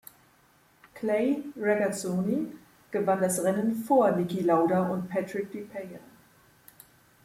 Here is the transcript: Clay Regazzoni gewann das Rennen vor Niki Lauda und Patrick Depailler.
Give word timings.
Clay 0.95 1.43
Regazzoni 1.55 2.47
gewann 2.89 3.21
das 3.21 3.43
Rennen 3.43 3.75
vor 3.75 4.09
Niki 4.13 4.39
Lauda 4.39 4.89
und 4.89 5.07
Patrick 5.11 5.51
Depailler. 5.51 5.99